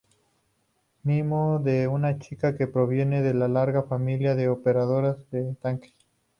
Miho 1.05 1.61
es 1.63 1.87
una 1.87 2.17
chica 2.17 2.57
que 2.57 2.65
proviene 2.65 3.21
de 3.21 3.29
una 3.33 3.47
larga 3.47 3.83
familia 3.83 4.33
de 4.33 4.49
operadoras 4.49 5.29
de 5.29 5.53
tanques. 5.61 5.93